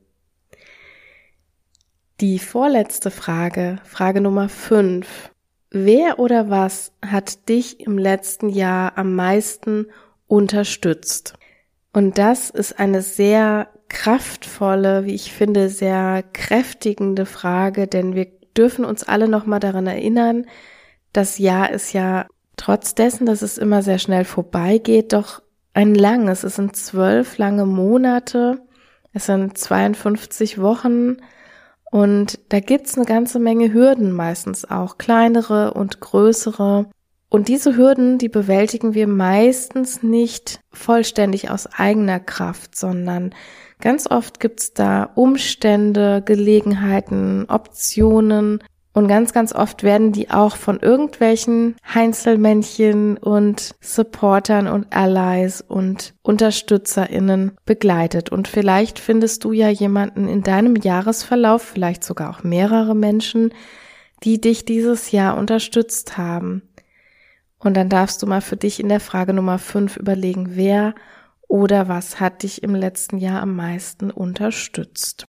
Die 2.21 2.39
vorletzte 2.39 3.11
Frage, 3.11 3.79
Frage 3.83 4.21
Nummer 4.21 4.49
fünf. 4.49 5.31
Wer 5.71 6.19
oder 6.19 6.49
was 6.49 6.93
hat 7.05 7.49
dich 7.49 7.81
im 7.81 7.97
letzten 7.97 8.49
Jahr 8.49 8.97
am 8.97 9.15
meisten 9.15 9.87
unterstützt? 10.27 11.33
Und 11.95 12.17
das 12.17 12.49
ist 12.49 12.77
eine 12.77 13.01
sehr 13.01 13.69
kraftvolle, 13.87 15.05
wie 15.05 15.15
ich 15.15 15.31
finde, 15.31 15.69
sehr 15.69 16.25
kräftigende 16.33 17.25
Frage, 17.25 17.87
denn 17.87 18.15
wir 18.15 18.27
dürfen 18.57 18.83
uns 18.83 19.03
alle 19.03 19.29
nochmal 19.29 19.61
daran 19.61 19.87
erinnern, 19.87 20.45
das 21.13 21.37
Jahr 21.37 21.71
ist 21.71 21.93
ja 21.93 22.27
trotz 22.57 22.95
dessen, 22.95 23.25
dass 23.25 23.41
es 23.41 23.57
immer 23.57 23.81
sehr 23.81 23.97
schnell 23.97 24.25
vorbeigeht, 24.25 25.13
doch 25.13 25.41
ein 25.73 25.95
langes. 25.95 26.43
Es 26.43 26.57
sind 26.57 26.75
zwölf 26.75 27.37
lange 27.37 27.65
Monate, 27.65 28.59
es 29.13 29.27
sind 29.27 29.57
52 29.57 30.59
Wochen 30.59 31.15
und 31.91 32.41
da 32.49 32.59
gibt's 32.59 32.97
eine 32.97 33.05
ganze 33.05 33.39
Menge 33.39 33.71
Hürden 33.71 34.11
meistens 34.11 34.69
auch, 34.69 34.97
kleinere 34.97 35.73
und 35.73 36.01
größere. 36.01 36.87
Und 37.35 37.49
diese 37.49 37.75
Hürden, 37.75 38.17
die 38.17 38.29
bewältigen 38.29 38.93
wir 38.93 39.07
meistens 39.07 40.01
nicht 40.01 40.61
vollständig 40.71 41.49
aus 41.49 41.67
eigener 41.67 42.21
Kraft, 42.21 42.77
sondern 42.77 43.35
ganz 43.81 44.09
oft 44.09 44.39
gibt's 44.39 44.71
da 44.71 45.11
Umstände, 45.15 46.23
Gelegenheiten, 46.25 47.43
Optionen 47.49 48.63
und 48.93 49.09
ganz, 49.09 49.33
ganz 49.33 49.51
oft 49.53 49.83
werden 49.83 50.13
die 50.13 50.31
auch 50.31 50.55
von 50.55 50.79
irgendwelchen 50.79 51.75
Heinzelmännchen 51.93 53.17
und 53.17 53.75
Supportern 53.81 54.67
und 54.67 54.95
Allies 54.95 55.59
und 55.59 56.13
UnterstützerInnen 56.21 57.57
begleitet. 57.65 58.29
Und 58.29 58.47
vielleicht 58.47 58.97
findest 58.97 59.43
du 59.43 59.51
ja 59.51 59.67
jemanden 59.67 60.29
in 60.29 60.41
deinem 60.41 60.77
Jahresverlauf, 60.77 61.63
vielleicht 61.63 62.05
sogar 62.05 62.29
auch 62.29 62.43
mehrere 62.43 62.95
Menschen, 62.95 63.53
die 64.23 64.39
dich 64.39 64.63
dieses 64.63 65.11
Jahr 65.11 65.35
unterstützt 65.35 66.17
haben. 66.17 66.61
Und 67.65 67.73
dann 67.73 67.89
darfst 67.89 68.21
du 68.21 68.27
mal 68.27 68.41
für 68.41 68.57
dich 68.57 68.79
in 68.79 68.89
der 68.89 68.99
Frage 68.99 69.33
Nummer 69.33 69.57
5 69.57 69.97
überlegen, 69.97 70.55
wer 70.55 70.93
oder 71.47 71.87
was 71.87 72.19
hat 72.19 72.43
dich 72.43 72.61
im 72.61 72.75
letzten 72.75 73.17
Jahr 73.17 73.41
am 73.41 73.55
meisten 73.55 74.11
unterstützt. 74.11 75.25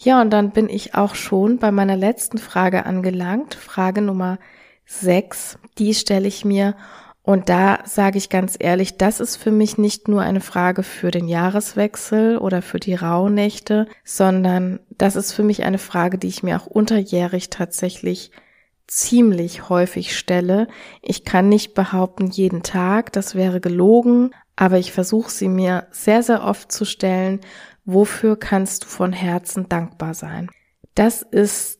Ja, 0.00 0.20
und 0.20 0.30
dann 0.30 0.52
bin 0.52 0.68
ich 0.68 0.94
auch 0.94 1.16
schon 1.16 1.58
bei 1.58 1.72
meiner 1.72 1.96
letzten 1.96 2.38
Frage 2.38 2.86
angelangt, 2.86 3.56
Frage 3.56 4.02
Nummer 4.02 4.38
6. 4.86 5.58
Die 5.78 5.94
stelle 5.94 6.28
ich 6.28 6.44
mir 6.44 6.76
und 7.22 7.48
da 7.48 7.80
sage 7.84 8.18
ich 8.18 8.30
ganz 8.30 8.56
ehrlich, 8.56 8.96
das 8.96 9.18
ist 9.18 9.34
für 9.34 9.50
mich 9.50 9.78
nicht 9.78 10.06
nur 10.06 10.22
eine 10.22 10.40
Frage 10.40 10.84
für 10.84 11.10
den 11.10 11.26
Jahreswechsel 11.26 12.38
oder 12.38 12.62
für 12.62 12.78
die 12.78 12.94
Rauhnächte, 12.94 13.88
sondern 14.04 14.78
das 14.90 15.16
ist 15.16 15.32
für 15.32 15.42
mich 15.42 15.64
eine 15.64 15.78
Frage, 15.78 16.18
die 16.18 16.28
ich 16.28 16.44
mir 16.44 16.56
auch 16.56 16.66
unterjährig 16.66 17.50
tatsächlich 17.50 18.30
ziemlich 18.88 19.68
häufig 19.68 20.16
stelle. 20.16 20.66
Ich 21.02 21.24
kann 21.24 21.48
nicht 21.48 21.74
behaupten 21.74 22.26
jeden 22.28 22.62
Tag, 22.64 23.12
das 23.12 23.34
wäre 23.36 23.60
gelogen, 23.60 24.32
aber 24.56 24.78
ich 24.78 24.90
versuche 24.92 25.30
sie 25.30 25.48
mir 25.48 25.86
sehr, 25.92 26.22
sehr 26.24 26.42
oft 26.42 26.72
zu 26.72 26.84
stellen. 26.84 27.40
Wofür 27.84 28.36
kannst 28.36 28.84
du 28.84 28.88
von 28.88 29.12
Herzen 29.12 29.68
dankbar 29.68 30.14
sein? 30.14 30.50
Das 30.94 31.22
ist 31.22 31.78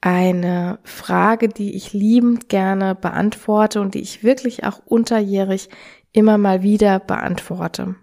eine 0.00 0.78
Frage, 0.84 1.48
die 1.48 1.74
ich 1.74 1.92
liebend 1.92 2.48
gerne 2.48 2.94
beantworte 2.94 3.80
und 3.80 3.94
die 3.94 4.00
ich 4.00 4.22
wirklich 4.22 4.64
auch 4.64 4.80
unterjährig 4.84 5.68
immer 6.12 6.38
mal 6.38 6.62
wieder 6.62 6.98
beantworte. 6.98 7.96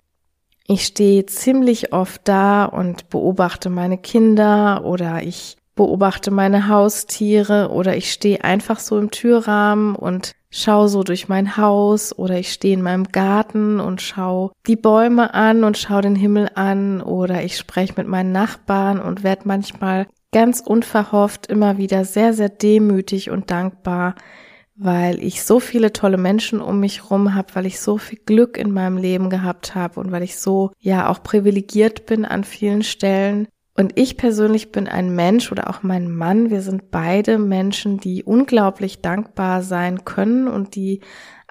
Ich 0.65 0.85
stehe 0.85 1.25
ziemlich 1.25 1.93
oft 1.93 2.21
da 2.27 2.65
und 2.65 3.09
beobachte 3.09 3.69
meine 3.69 3.97
Kinder 3.97 4.83
oder 4.85 5.23
ich 5.23 5.57
beobachte 5.77 6.31
meine 6.31 6.67
Haustiere 6.67 7.69
oder 7.71 7.95
ich 7.95 8.11
stehe 8.11 8.43
einfach 8.43 8.79
so 8.79 8.99
im 8.99 9.11
Türrahmen 9.11 9.95
und 9.95 10.33
schaue 10.49 10.89
so 10.89 11.03
durch 11.03 11.29
mein 11.29 11.55
Haus 11.55 12.17
oder 12.17 12.37
ich 12.37 12.51
stehe 12.51 12.73
in 12.73 12.81
meinem 12.81 13.05
Garten 13.05 13.79
und 13.79 14.01
schaue 14.01 14.51
die 14.65 14.75
Bäume 14.75 15.33
an 15.33 15.63
und 15.63 15.77
schaue 15.77 16.01
den 16.01 16.15
Himmel 16.15 16.49
an 16.55 17.01
oder 17.01 17.43
ich 17.43 17.57
spreche 17.57 17.93
mit 17.95 18.07
meinen 18.07 18.33
Nachbarn 18.33 18.99
und 18.99 19.23
werde 19.23 19.43
manchmal 19.45 20.07
ganz 20.33 20.59
unverhofft 20.59 21.47
immer 21.47 21.77
wieder 21.77 22.03
sehr, 22.03 22.33
sehr 22.33 22.49
demütig 22.49 23.29
und 23.29 23.49
dankbar, 23.49 24.15
weil 24.75 25.23
ich 25.23 25.43
so 25.43 25.59
viele 25.59 25.93
tolle 25.93 26.17
Menschen 26.17 26.61
um 26.61 26.79
mich 26.79 27.09
rum 27.09 27.33
habe, 27.33 27.55
weil 27.55 27.65
ich 27.65 27.79
so 27.79 27.97
viel 27.97 28.19
Glück 28.25 28.57
in 28.57 28.71
meinem 28.71 28.97
Leben 28.97 29.29
gehabt 29.29 29.75
habe 29.75 29.99
und 29.99 30.11
weil 30.11 30.23
ich 30.23 30.37
so 30.37 30.71
ja 30.79 31.09
auch 31.09 31.23
privilegiert 31.23 32.05
bin 32.05 32.25
an 32.25 32.43
vielen 32.43 32.83
Stellen 32.83 33.47
und 33.77 33.93
ich 33.95 34.17
persönlich 34.17 34.71
bin 34.71 34.87
ein 34.87 35.13
Mensch 35.13 35.51
oder 35.51 35.69
auch 35.69 35.83
mein 35.83 36.09
Mann, 36.09 36.49
wir 36.49 36.61
sind 36.61 36.89
beide 36.89 37.37
Menschen, 37.37 37.99
die 37.99 38.23
unglaublich 38.23 39.01
dankbar 39.01 39.61
sein 39.61 40.03
können 40.03 40.47
und 40.47 40.75
die 40.75 41.01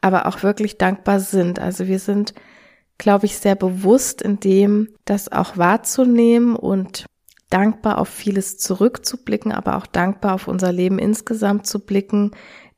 aber 0.02 0.26
auch 0.26 0.42
wirklich 0.42 0.76
dankbar 0.76 1.20
sind. 1.20 1.60
Also 1.60 1.86
wir 1.86 2.00
sind, 2.00 2.34
glaube 2.98 3.26
ich, 3.26 3.38
sehr 3.38 3.54
bewusst 3.54 4.22
in 4.22 4.40
dem, 4.40 4.88
das 5.04 5.30
auch 5.30 5.56
wahrzunehmen 5.56 6.56
und 6.56 7.06
dankbar 7.48 7.98
auf 7.98 8.08
vieles 8.08 8.58
zurückzublicken, 8.58 9.52
aber 9.52 9.76
auch 9.76 9.86
dankbar 9.86 10.34
auf 10.34 10.48
unser 10.48 10.72
Leben 10.72 10.98
insgesamt 10.98 11.66
zu 11.66 11.78
blicken. 11.78 12.32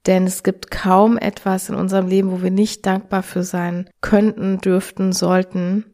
Denn 0.07 0.26
es 0.26 0.43
gibt 0.43 0.71
kaum 0.71 1.17
etwas 1.17 1.71
in 1.71 1.75
unserem 1.75 2.07
Leben, 2.07 2.31
wo 2.31 2.43
wir 2.43 2.50
nicht 2.50 2.85
dankbar 2.85 3.23
für 3.23 3.43
sein 3.43 3.88
könnten, 4.02 4.59
dürften, 4.59 5.12
sollten. 5.12 5.88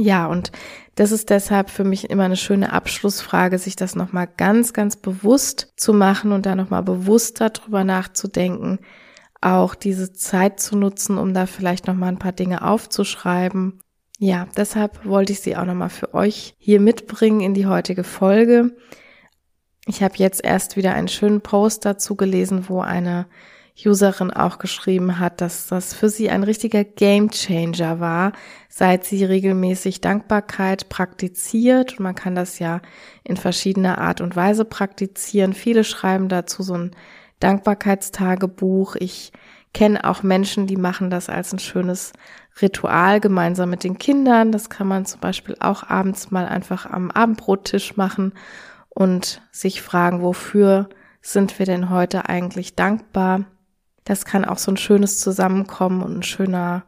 Ja, 0.00 0.28
und 0.28 0.52
das 0.94 1.10
ist 1.10 1.28
deshalb 1.28 1.70
für 1.70 1.82
mich 1.82 2.08
immer 2.08 2.22
eine 2.22 2.36
schöne 2.36 2.72
Abschlussfrage, 2.72 3.58
sich 3.58 3.74
das 3.74 3.96
nochmal 3.96 4.28
ganz, 4.36 4.72
ganz 4.72 4.94
bewusst 4.94 5.72
zu 5.76 5.92
machen 5.92 6.30
und 6.30 6.46
da 6.46 6.54
nochmal 6.54 6.84
bewusster 6.84 7.50
drüber 7.50 7.82
nachzudenken, 7.82 8.78
auch 9.40 9.74
diese 9.74 10.12
Zeit 10.12 10.60
zu 10.60 10.76
nutzen, 10.76 11.18
um 11.18 11.34
da 11.34 11.46
vielleicht 11.46 11.88
nochmal 11.88 12.10
ein 12.10 12.18
paar 12.20 12.30
Dinge 12.30 12.62
aufzuschreiben. 12.62 13.80
Ja, 14.20 14.46
deshalb 14.56 15.04
wollte 15.04 15.32
ich 15.32 15.40
sie 15.40 15.56
auch 15.56 15.64
nochmal 15.64 15.90
für 15.90 16.14
euch 16.14 16.54
hier 16.58 16.80
mitbringen 16.80 17.40
in 17.40 17.54
die 17.54 17.66
heutige 17.66 18.04
Folge. 18.04 18.76
Ich 19.86 20.00
habe 20.00 20.14
jetzt 20.16 20.44
erst 20.44 20.76
wieder 20.76 20.94
einen 20.94 21.08
schönen 21.08 21.40
Post 21.40 21.84
dazu 21.84 22.14
gelesen, 22.14 22.68
wo 22.68 22.80
eine 22.80 23.26
Userin 23.86 24.32
auch 24.32 24.58
geschrieben 24.58 25.18
hat, 25.18 25.40
dass 25.40 25.68
das 25.68 25.94
für 25.94 26.08
sie 26.08 26.30
ein 26.30 26.42
richtiger 26.42 26.84
Game 26.84 27.30
Changer 27.30 28.00
war, 28.00 28.32
seit 28.68 29.04
sie 29.04 29.24
regelmäßig 29.24 30.00
Dankbarkeit 30.00 30.88
praktiziert. 30.88 31.92
Und 31.92 32.00
man 32.00 32.14
kann 32.14 32.34
das 32.34 32.58
ja 32.58 32.80
in 33.24 33.36
verschiedener 33.36 33.98
Art 33.98 34.20
und 34.20 34.34
Weise 34.36 34.64
praktizieren. 34.64 35.52
Viele 35.52 35.84
schreiben 35.84 36.28
dazu 36.28 36.62
so 36.62 36.74
ein 36.74 36.90
Dankbarkeitstagebuch. 37.40 38.96
Ich 38.96 39.32
kenne 39.74 40.04
auch 40.04 40.22
Menschen, 40.22 40.66
die 40.66 40.76
machen 40.76 41.10
das 41.10 41.28
als 41.28 41.52
ein 41.52 41.58
schönes 41.58 42.12
Ritual 42.60 43.20
gemeinsam 43.20 43.70
mit 43.70 43.84
den 43.84 43.98
Kindern. 43.98 44.50
Das 44.50 44.70
kann 44.70 44.88
man 44.88 45.06
zum 45.06 45.20
Beispiel 45.20 45.56
auch 45.60 45.84
abends 45.88 46.30
mal 46.30 46.46
einfach 46.46 46.86
am 46.86 47.10
Abendbrottisch 47.10 47.96
machen 47.96 48.32
und 48.88 49.42
sich 49.52 49.82
fragen, 49.82 50.22
wofür 50.22 50.88
sind 51.20 51.58
wir 51.58 51.66
denn 51.66 51.90
heute 51.90 52.28
eigentlich 52.28 52.74
dankbar? 52.74 53.44
Das 54.04 54.24
kann 54.24 54.44
auch 54.44 54.58
so 54.58 54.70
ein 54.70 54.76
schönes 54.76 55.20
Zusammenkommen 55.20 56.02
und 56.02 56.18
ein 56.18 56.22
schöner 56.22 56.84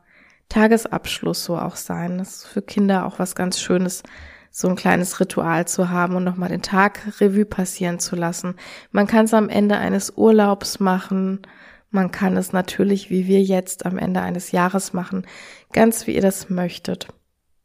Tagesabschluss 0.48 1.44
so 1.44 1.56
auch 1.56 1.76
sein. 1.76 2.18
Das 2.18 2.36
ist 2.36 2.46
für 2.46 2.62
Kinder 2.62 3.06
auch 3.06 3.18
was 3.18 3.34
ganz 3.34 3.60
Schönes, 3.60 4.02
so 4.50 4.68
ein 4.68 4.76
kleines 4.76 5.20
Ritual 5.20 5.66
zu 5.66 5.90
haben 5.90 6.16
und 6.16 6.24
nochmal 6.24 6.48
den 6.48 6.62
Tag 6.62 7.20
Revue 7.20 7.44
passieren 7.44 8.00
zu 8.00 8.16
lassen. 8.16 8.56
Man 8.90 9.06
kann 9.06 9.26
es 9.26 9.34
am 9.34 9.48
Ende 9.48 9.76
eines 9.76 10.14
Urlaubs 10.16 10.80
machen. 10.80 11.42
Man 11.90 12.10
kann 12.10 12.36
es 12.36 12.52
natürlich, 12.52 13.10
wie 13.10 13.26
wir 13.26 13.40
jetzt 13.40 13.86
am 13.86 13.96
Ende 13.96 14.20
eines 14.20 14.52
Jahres 14.52 14.92
machen, 14.92 15.26
ganz 15.72 16.06
wie 16.06 16.14
ihr 16.14 16.22
das 16.22 16.50
möchtet. 16.50 17.08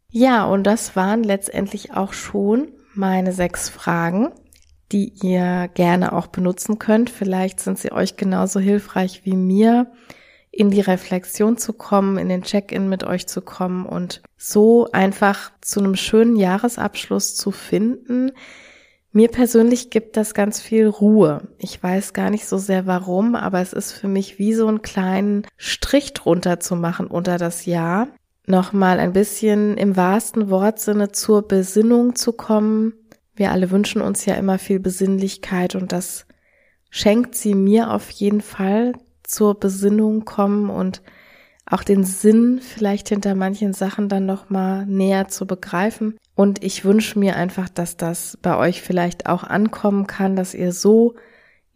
Ja, 0.09 0.45
und 0.45 0.63
das 0.63 0.95
waren 0.95 1.23
letztendlich 1.23 1.93
auch 1.93 2.13
schon 2.13 2.69
meine 2.93 3.33
sechs 3.33 3.69
Fragen 3.69 4.31
die 4.91 5.13
ihr 5.23 5.69
gerne 5.73 6.13
auch 6.13 6.27
benutzen 6.27 6.79
könnt. 6.79 7.09
Vielleicht 7.09 7.59
sind 7.59 7.79
sie 7.79 7.91
euch 7.91 8.17
genauso 8.17 8.59
hilfreich 8.59 9.21
wie 9.23 9.35
mir, 9.35 9.91
in 10.51 10.71
die 10.71 10.81
Reflexion 10.81 11.57
zu 11.57 11.73
kommen, 11.73 12.17
in 12.17 12.29
den 12.29 12.43
Check-in 12.43 12.87
mit 12.87 13.03
euch 13.03 13.27
zu 13.27 13.41
kommen 13.41 13.85
und 13.85 14.21
so 14.37 14.87
einfach 14.93 15.51
zu 15.59 15.81
einem 15.81 15.95
schönen 15.95 16.37
Jahresabschluss 16.37 17.35
zu 17.35 17.51
finden. 17.51 18.31
Mir 19.11 19.27
persönlich 19.29 19.89
gibt 19.89 20.17
das 20.17 20.33
ganz 20.33 20.61
viel 20.61 20.87
Ruhe. 20.87 21.47
Ich 21.57 21.81
weiß 21.81 22.13
gar 22.13 22.29
nicht 22.29 22.45
so 22.47 22.57
sehr 22.57 22.85
warum, 22.85 23.35
aber 23.35 23.59
es 23.61 23.73
ist 23.73 23.91
für 23.91 24.07
mich 24.07 24.39
wie 24.39 24.53
so 24.53 24.67
einen 24.67 24.81
kleinen 24.81 25.45
Strich 25.57 26.13
drunter 26.13 26.59
zu 26.59 26.75
machen 26.75 27.07
unter 27.07 27.37
das 27.37 27.65
Jahr. 27.65 28.07
Nochmal 28.47 28.99
ein 28.99 29.13
bisschen 29.13 29.75
im 29.77 29.97
wahrsten 29.97 30.49
Wortsinne 30.49 31.11
zur 31.11 31.47
Besinnung 31.47 32.15
zu 32.15 32.31
kommen, 32.31 32.93
wir 33.35 33.51
alle 33.51 33.71
wünschen 33.71 34.01
uns 34.01 34.25
ja 34.25 34.35
immer 34.35 34.57
viel 34.57 34.79
Besinnlichkeit 34.79 35.75
und 35.75 35.91
das 35.91 36.25
schenkt 36.89 37.35
sie 37.35 37.53
mir 37.53 37.91
auf 37.91 38.09
jeden 38.09 38.41
Fall 38.41 38.93
zur 39.23 39.59
Besinnung 39.59 40.25
kommen 40.25 40.69
und 40.69 41.01
auch 41.65 41.83
den 41.83 42.03
Sinn 42.03 42.59
vielleicht 42.61 43.09
hinter 43.09 43.33
manchen 43.35 43.73
Sachen 43.73 44.07
dann 44.07 44.25
noch 44.25 44.49
mal 44.49 44.85
näher 44.85 45.27
zu 45.27 45.47
begreifen. 45.47 46.17
Und 46.35 46.63
ich 46.63 46.85
wünsche 46.85 47.17
mir 47.17 47.35
einfach, 47.35 47.69
dass 47.69 47.97
das 47.97 48.37
bei 48.41 48.55
euch 48.55 48.81
vielleicht 48.81 49.25
auch 49.25 49.43
ankommen 49.43 50.05
kann, 50.05 50.35
dass 50.35 50.53
ihr 50.53 50.71
so 50.71 51.15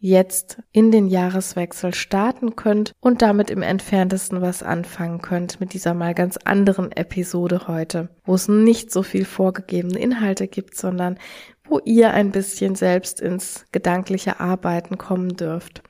jetzt 0.00 0.62
in 0.72 0.90
den 0.90 1.06
Jahreswechsel 1.06 1.94
starten 1.94 2.56
könnt 2.56 2.92
und 3.00 3.20
damit 3.20 3.50
im 3.50 3.60
entferntesten 3.60 4.40
was 4.40 4.62
anfangen 4.62 5.20
könnt 5.20 5.60
mit 5.60 5.74
dieser 5.74 5.92
mal 5.92 6.14
ganz 6.14 6.38
anderen 6.38 6.90
Episode 6.90 7.68
heute, 7.68 8.08
wo 8.24 8.34
es 8.34 8.48
nicht 8.48 8.90
so 8.90 9.02
viel 9.02 9.26
vorgegebene 9.26 9.98
Inhalte 9.98 10.48
gibt, 10.48 10.74
sondern 10.74 11.18
wo 11.64 11.78
ihr 11.84 12.12
ein 12.12 12.32
bisschen 12.32 12.74
selbst 12.74 13.20
ins 13.20 13.66
gedankliche 13.72 14.40
Arbeiten 14.40 14.98
kommen 14.98 15.36
dürft. 15.36 15.82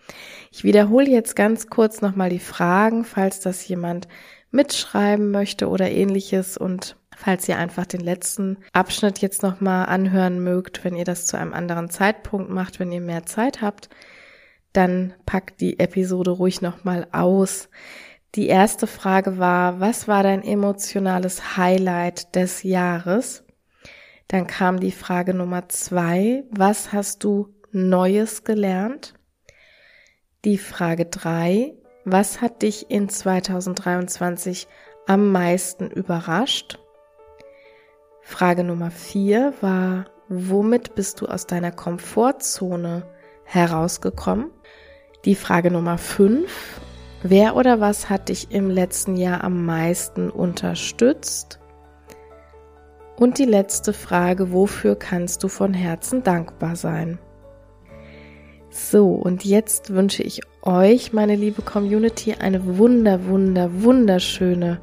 Ich 0.50 0.64
wiederhole 0.64 1.08
jetzt 1.08 1.36
ganz 1.36 1.68
kurz 1.68 2.02
nochmal 2.02 2.30
die 2.30 2.40
Fragen, 2.40 3.04
falls 3.04 3.40
das 3.40 3.66
jemand 3.66 4.08
mitschreiben 4.50 5.30
möchte 5.30 5.68
oder 5.68 5.88
ähnliches 5.88 6.58
und 6.58 6.96
falls 7.20 7.46
ihr 7.48 7.58
einfach 7.58 7.84
den 7.84 8.00
letzten 8.00 8.56
Abschnitt 8.72 9.18
jetzt 9.18 9.42
nochmal 9.42 9.86
anhören 9.86 10.42
mögt, 10.42 10.84
wenn 10.84 10.96
ihr 10.96 11.04
das 11.04 11.26
zu 11.26 11.36
einem 11.36 11.52
anderen 11.52 11.90
Zeitpunkt 11.90 12.50
macht, 12.50 12.80
wenn 12.80 12.90
ihr 12.90 13.02
mehr 13.02 13.26
Zeit 13.26 13.60
habt, 13.60 13.90
dann 14.72 15.12
packt 15.26 15.60
die 15.60 15.78
Episode 15.78 16.30
ruhig 16.30 16.62
nochmal 16.62 17.06
aus. 17.12 17.68
Die 18.36 18.46
erste 18.46 18.86
Frage 18.86 19.38
war, 19.38 19.80
was 19.80 20.08
war 20.08 20.22
dein 20.22 20.42
emotionales 20.42 21.58
Highlight 21.58 22.34
des 22.34 22.62
Jahres? 22.62 23.44
Dann 24.28 24.46
kam 24.46 24.80
die 24.80 24.92
Frage 24.92 25.34
Nummer 25.34 25.68
zwei, 25.68 26.44
was 26.50 26.92
hast 26.92 27.22
du 27.24 27.54
Neues 27.70 28.44
gelernt? 28.44 29.14
Die 30.46 30.56
Frage 30.58 31.04
drei, 31.04 31.74
was 32.06 32.40
hat 32.40 32.62
dich 32.62 32.90
in 32.90 33.10
2023 33.10 34.68
am 35.06 35.32
meisten 35.32 35.90
überrascht? 35.90 36.78
Frage 38.30 38.62
Nummer 38.62 38.92
vier 38.92 39.52
war, 39.60 40.04
womit 40.28 40.94
bist 40.94 41.20
du 41.20 41.26
aus 41.26 41.48
deiner 41.48 41.72
Komfortzone 41.72 43.02
herausgekommen? 43.42 44.52
Die 45.24 45.34
Frage 45.34 45.72
Nummer 45.72 45.98
fünf, 45.98 46.80
wer 47.24 47.56
oder 47.56 47.80
was 47.80 48.08
hat 48.08 48.28
dich 48.28 48.52
im 48.52 48.70
letzten 48.70 49.16
Jahr 49.16 49.42
am 49.42 49.66
meisten 49.66 50.30
unterstützt? 50.30 51.58
Und 53.18 53.38
die 53.38 53.46
letzte 53.46 53.92
Frage, 53.92 54.52
wofür 54.52 54.94
kannst 54.94 55.42
du 55.42 55.48
von 55.48 55.74
Herzen 55.74 56.22
dankbar 56.22 56.76
sein? 56.76 57.18
So, 58.70 59.08
und 59.08 59.44
jetzt 59.44 59.92
wünsche 59.92 60.22
ich 60.22 60.42
euch, 60.62 61.12
meine 61.12 61.34
liebe 61.34 61.62
Community, 61.62 62.34
eine 62.34 62.78
wunder, 62.78 63.26
wunder, 63.26 63.82
wunderschöne 63.82 64.80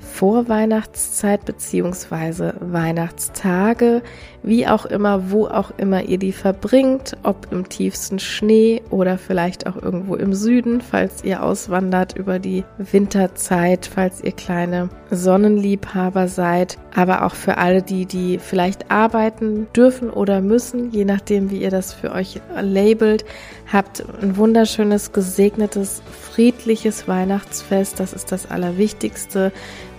Vorweihnachtszeit 0.00 1.44
beziehungsweise 1.44 2.54
Weihnachtstage, 2.60 4.02
wie 4.42 4.66
auch 4.66 4.86
immer, 4.86 5.30
wo 5.30 5.46
auch 5.46 5.70
immer 5.76 6.02
ihr 6.02 6.18
die 6.18 6.32
verbringt, 6.32 7.16
ob 7.22 7.48
im 7.50 7.68
tiefsten 7.68 8.18
Schnee 8.18 8.82
oder 8.90 9.18
vielleicht 9.18 9.66
auch 9.66 9.76
irgendwo 9.76 10.16
im 10.16 10.32
Süden, 10.34 10.80
falls 10.80 11.22
ihr 11.24 11.42
auswandert 11.42 12.16
über 12.16 12.38
die 12.38 12.64
Winterzeit, 12.78 13.90
falls 13.92 14.22
ihr 14.22 14.32
kleine 14.32 14.88
Sonnenliebhaber 15.10 16.28
seid, 16.28 16.78
aber 16.94 17.24
auch 17.24 17.34
für 17.34 17.58
alle 17.58 17.82
die, 17.82 18.06
die 18.06 18.38
vielleicht 18.38 18.90
arbeiten 18.90 19.68
dürfen 19.76 20.10
oder 20.10 20.40
müssen, 20.40 20.90
je 20.90 21.04
nachdem, 21.04 21.50
wie 21.50 21.60
ihr 21.60 21.70
das 21.70 21.92
für 21.92 22.12
euch 22.12 22.40
labelt, 22.60 23.24
habt 23.70 24.04
ein 24.22 24.36
wunderschönes, 24.36 25.12
gesegnetes, 25.12 26.02
friedliches 26.32 27.08
Weihnachtsfest. 27.08 28.00
Das 28.00 28.12
ist 28.12 28.32
das 28.32 28.50
Allerwichtigste 28.50 29.52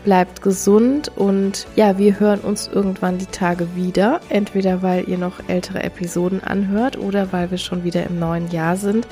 bleibt 0.04 0.42
gesund 0.42 1.12
und 1.16 1.68
ja, 1.76 1.98
wir 1.98 2.20
hören 2.20 2.40
uns 2.40 2.68
irgendwann 2.68 3.18
die 3.18 3.26
Tage 3.26 3.76
wieder. 3.76 4.22
Entweder 4.30 4.82
weil 4.82 5.08
ihr 5.08 5.18
noch 5.18 5.48
ältere 5.48 5.84
Episoden 5.84 6.44
anhört 6.44 6.98
oder 6.98 7.32
weil 7.32 7.52
wir 7.52 7.58
schon 7.58 7.84
wieder 7.84 8.06
im 8.06 8.20
neuen 8.20 8.50
Jahr 8.52 8.78
sind 8.78 9.08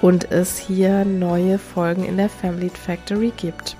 und 0.00 0.30
es 0.30 0.58
hier 0.58 1.04
neue 1.04 1.58
Folgen 1.58 2.04
in 2.04 2.16
der 2.16 2.28
Family 2.28 2.70
Factory 2.70 3.32
gibt. 3.36 3.76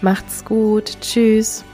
Macht's 0.00 0.44
gut. 0.44 0.96
Tschüss. 1.00 1.64